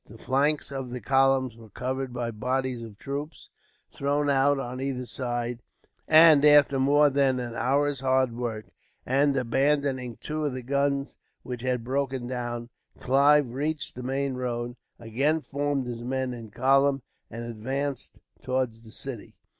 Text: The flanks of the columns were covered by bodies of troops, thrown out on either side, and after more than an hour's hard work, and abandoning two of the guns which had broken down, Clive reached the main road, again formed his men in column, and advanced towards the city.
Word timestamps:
The 0.09 0.17
flanks 0.17 0.71
of 0.71 0.89
the 0.89 0.99
columns 0.99 1.55
were 1.55 1.69
covered 1.69 2.11
by 2.11 2.31
bodies 2.31 2.81
of 2.81 2.97
troops, 2.97 3.49
thrown 3.93 4.31
out 4.31 4.57
on 4.57 4.81
either 4.81 5.05
side, 5.05 5.59
and 6.07 6.43
after 6.43 6.79
more 6.79 7.11
than 7.11 7.39
an 7.39 7.53
hour's 7.53 7.99
hard 7.99 8.33
work, 8.35 8.65
and 9.05 9.37
abandoning 9.37 10.17
two 10.19 10.43
of 10.43 10.53
the 10.55 10.63
guns 10.63 11.17
which 11.43 11.61
had 11.61 11.83
broken 11.83 12.25
down, 12.25 12.69
Clive 12.99 13.51
reached 13.53 13.93
the 13.93 14.01
main 14.01 14.33
road, 14.33 14.75
again 14.99 15.39
formed 15.39 15.85
his 15.85 16.01
men 16.01 16.33
in 16.33 16.49
column, 16.49 17.03
and 17.29 17.43
advanced 17.45 18.17
towards 18.41 18.81
the 18.81 18.89
city. 18.89 19.35